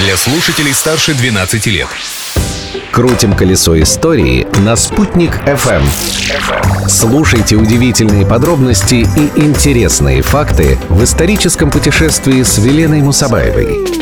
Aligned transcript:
для 0.00 0.16
слушателей 0.16 0.72
старше 0.72 1.14
12 1.14 1.66
лет. 1.66 1.88
Крутим 2.90 3.34
колесо 3.34 3.80
истории 3.80 4.46
на 4.60 4.74
«Спутник 4.74 5.36
FM. 5.46 5.82
Слушайте 6.88 7.56
удивительные 7.56 8.24
подробности 8.24 9.06
и 9.16 9.40
интересные 9.40 10.22
факты 10.22 10.78
в 10.88 11.04
историческом 11.04 11.70
путешествии 11.70 12.42
с 12.42 12.58
Веленой 12.58 13.02
Мусабаевой. 13.02 14.00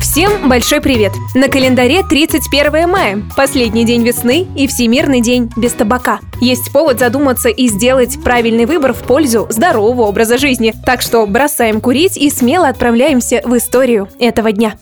Всем 0.00 0.48
большой 0.48 0.80
привет! 0.80 1.12
На 1.34 1.48
календаре 1.48 2.02
31 2.02 2.88
мая, 2.88 3.22
последний 3.36 3.84
день 3.84 4.02
весны 4.02 4.46
и 4.56 4.66
Всемирный 4.66 5.20
день 5.20 5.50
без 5.56 5.72
табака. 5.72 6.20
Есть 6.40 6.72
повод 6.72 6.98
задуматься 6.98 7.48
и 7.48 7.68
сделать 7.68 8.22
правильный 8.24 8.64
выбор 8.64 8.92
в 8.92 9.02
пользу 9.02 9.46
здорового 9.50 10.08
образа 10.08 10.38
жизни. 10.38 10.74
Так 10.84 11.02
что 11.02 11.26
бросаем 11.26 11.80
курить 11.80 12.16
и 12.16 12.30
смело 12.30 12.68
отправляемся 12.68 13.42
в 13.44 13.56
историю 13.56 14.08
этого 14.18 14.52
дня. 14.52 14.78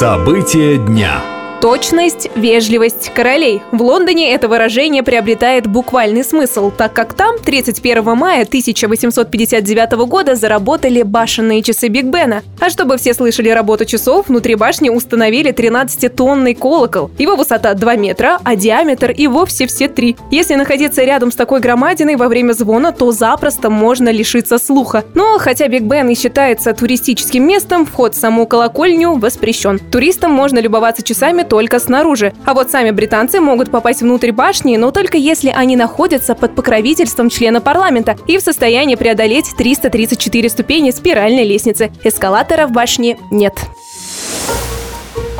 События 0.00 0.78
дня. 0.78 1.39
Точность, 1.60 2.30
вежливость 2.36 3.12
королей. 3.14 3.60
В 3.70 3.82
Лондоне 3.82 4.32
это 4.32 4.48
выражение 4.48 5.02
приобретает 5.02 5.66
буквальный 5.66 6.24
смысл, 6.24 6.70
так 6.70 6.94
как 6.94 7.12
там 7.12 7.38
31 7.38 8.02
мая 8.16 8.44
1859 8.44 9.92
года 10.08 10.36
заработали 10.36 11.02
башенные 11.02 11.62
часы 11.62 11.88
Биг 11.88 12.06
Бена. 12.06 12.42
А 12.60 12.70
чтобы 12.70 12.96
все 12.96 13.12
слышали 13.12 13.50
работу 13.50 13.84
часов, 13.84 14.28
внутри 14.28 14.54
башни 14.54 14.88
установили 14.88 15.52
13-тонный 15.52 16.54
колокол. 16.54 17.10
Его 17.18 17.36
высота 17.36 17.74
2 17.74 17.96
метра, 17.96 18.38
а 18.42 18.56
диаметр 18.56 19.10
и 19.10 19.26
вовсе 19.26 19.66
все 19.66 19.86
3. 19.88 20.16
Если 20.30 20.54
находиться 20.54 21.04
рядом 21.04 21.30
с 21.30 21.36
такой 21.36 21.60
громадиной 21.60 22.16
во 22.16 22.28
время 22.28 22.54
звона, 22.54 22.90
то 22.90 23.12
запросто 23.12 23.68
можно 23.68 24.08
лишиться 24.08 24.56
слуха. 24.56 25.04
Но 25.12 25.36
хотя 25.38 25.68
Биг 25.68 25.82
Бен 25.82 26.08
и 26.08 26.14
считается 26.14 26.72
туристическим 26.72 27.46
местом, 27.46 27.84
вход 27.84 28.14
в 28.14 28.18
саму 28.18 28.46
колокольню 28.46 29.18
воспрещен. 29.18 29.78
Туристам 29.78 30.32
можно 30.32 30.58
любоваться 30.58 31.02
часами 31.02 31.49
только 31.50 31.80
снаружи. 31.80 32.32
А 32.46 32.54
вот 32.54 32.70
сами 32.70 32.92
британцы 32.92 33.40
могут 33.40 33.70
попасть 33.70 34.00
внутрь 34.00 34.32
башни, 34.32 34.76
но 34.76 34.92
только 34.92 35.18
если 35.18 35.50
они 35.50 35.76
находятся 35.76 36.34
под 36.34 36.54
покровительством 36.54 37.28
члена 37.28 37.60
парламента 37.60 38.16
и 38.26 38.38
в 38.38 38.40
состоянии 38.40 38.94
преодолеть 38.94 39.50
334 39.58 40.48
ступени 40.48 40.92
спиральной 40.92 41.44
лестницы. 41.44 41.90
Эскалатора 42.04 42.66
в 42.66 42.72
башне 42.72 43.18
нет. 43.30 43.54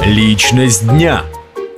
Личность 0.04 0.86
дня. 0.86 1.22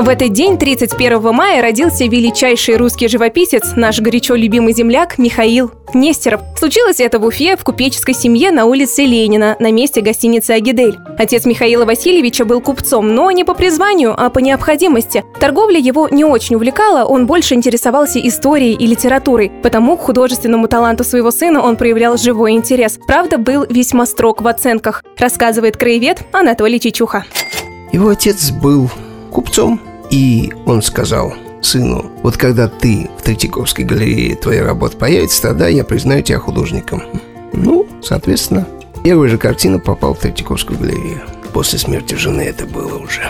В 0.03 0.09
этот 0.09 0.33
день, 0.33 0.59
31 0.59 1.33
мая, 1.33 1.63
родился 1.63 2.07
величайший 2.07 2.77
русский 2.77 3.07
живописец, 3.07 3.75
наш 3.77 4.01
горячо 4.01 4.35
любимый 4.35 4.75
земляк 4.75 5.17
Михаил 5.17 5.71
Нестеров. 5.95 6.41
Случилось 6.59 6.99
это 6.99 7.21
в 7.21 7.25
Уфе 7.25 7.57
в 7.57 7.63
купеческой 7.63 8.13
семье 8.13 8.51
на 8.51 8.65
улице 8.65 9.05
Ленина, 9.05 9.55
на 9.61 9.71
месте 9.71 10.01
гостиницы 10.01 10.51
«Агидель». 10.51 10.99
Отец 11.19 11.45
Михаила 11.45 11.85
Васильевича 11.85 12.45
был 12.45 12.61
купцом, 12.61 13.15
но 13.15 13.31
не 13.31 13.45
по 13.45 13.55
призванию, 13.55 14.13
а 14.19 14.29
по 14.29 14.41
необходимости. 14.41 15.23
Торговля 15.39 15.79
его 15.79 16.09
не 16.09 16.25
очень 16.25 16.57
увлекала, 16.57 17.05
он 17.05 17.29
больше 17.29 17.55
интересовался 17.55 18.19
историей 18.19 18.75
и 18.75 18.89
литературой, 18.89 19.53
потому 19.63 19.97
к 19.97 20.01
художественному 20.01 20.67
таланту 20.67 21.05
своего 21.05 21.31
сына 21.31 21.63
он 21.63 21.77
проявлял 21.77 22.17
живой 22.17 22.55
интерес. 22.55 22.99
Правда, 23.07 23.39
был 23.39 23.67
весьма 23.71 24.07
строг 24.07 24.43
в 24.43 24.49
оценках, 24.49 25.05
рассказывает 25.17 25.77
краевед 25.77 26.25
Анатолий 26.33 26.81
Чичуха. 26.81 27.25
Его 27.93 28.09
отец 28.09 28.51
был 28.51 28.91
купцом, 29.31 29.81
и 30.13 30.53
он 30.67 30.83
сказал 30.83 31.35
сыну, 31.63 32.13
вот 32.23 32.37
когда 32.37 32.69
ты 32.69 33.09
в 33.19 33.23
Третьяковской 33.23 33.83
галерее 33.83 34.37
твоя 34.37 34.63
работа 34.63 34.97
появится, 34.97 35.41
тогда 35.41 35.69
я 35.69 35.85
признаю 35.85 36.23
тебя 36.23 36.39
художником. 36.39 37.03
Ну, 37.55 37.87
соответственно, 38.03 38.69
первая 39.03 39.31
же 39.31 39.39
картина 39.39 39.79
попала 39.79 40.15
в 40.15 40.19
Третьяковскую 40.19 40.79
галерею. 40.79 41.23
После 41.55 41.79
смерти 41.79 42.15
жены 42.15 42.43
это 42.43 42.67
было 42.67 42.99
уже. 42.99 43.23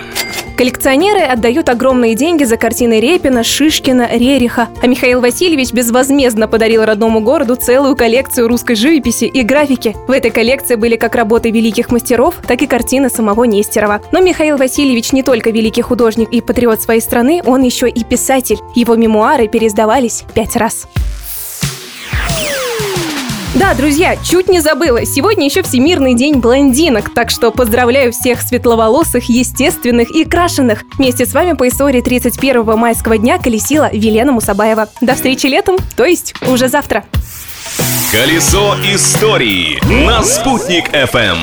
Коллекционеры 0.62 1.22
отдают 1.22 1.68
огромные 1.68 2.14
деньги 2.14 2.44
за 2.44 2.56
картины 2.56 3.00
Репина, 3.00 3.42
Шишкина, 3.42 4.10
Рериха, 4.12 4.69
а 4.81 4.87
Михаил 4.87 5.20
Васильевич 5.20 5.72
безвозмездно 5.72 6.47
подарил 6.47 6.84
родному 6.84 7.19
городу 7.19 7.56
целую 7.56 7.97
коллекцию 7.97 8.47
русской 8.47 8.76
живописи 8.76 9.25
и 9.25 9.42
графики. 9.42 9.97
В 10.06 10.12
этой 10.12 10.31
коллекции 10.31 10.76
были 10.76 10.94
как 10.94 11.16
работы 11.16 11.50
великих 11.50 11.91
мастеров, 11.91 12.37
так 12.47 12.62
и 12.62 12.69
картины 12.69 13.10
самого 13.10 13.42
Нестерова. 13.42 14.03
Но 14.12 14.20
Михаил 14.20 14.56
Васильевич 14.56 15.10
не 15.10 15.25
только 15.25 15.50
великий 15.50 15.82
художник 15.82 16.28
и 16.28 16.41
патриот 16.41 16.81
своей 16.81 17.00
страны, 17.00 17.42
он 17.44 17.64
еще 17.64 17.88
и 17.88 18.04
писатель. 18.04 18.60
Его 18.76 18.94
мемуары 18.94 19.48
переиздавались 19.48 20.22
пять 20.32 20.54
раз. 20.54 20.87
Друзья, 23.77 24.16
чуть 24.22 24.49
не 24.49 24.60
забыла. 24.60 25.05
Сегодня 25.06 25.47
еще 25.47 25.62
Всемирный 25.62 26.15
день 26.15 26.37
блондинок, 26.37 27.12
так 27.15 27.31
что 27.31 27.50
поздравляю 27.50 28.12
всех 28.12 28.43
светловолосых, 28.43 29.28
естественных 29.28 30.10
и 30.10 30.25
крашеных. 30.25 30.83
Вместе 30.99 31.25
с 31.25 31.33
вами 31.33 31.55
по 31.55 31.66
истории 31.69 32.00
31 32.00 32.65
майского 32.77 33.16
дня 33.16 33.38
колесила 33.38 33.91
Велена 33.93 34.32
Мусабаева. 34.32 34.88
До 35.00 35.15
встречи 35.15 35.47
летом, 35.47 35.77
то 35.97 36.05
есть 36.05 36.34
уже 36.47 36.69
завтра. 36.69 37.05
Колесо 38.11 38.75
истории 38.84 39.81
на 40.05 40.22
«Спутник 40.22 40.88
FM. 40.91 41.38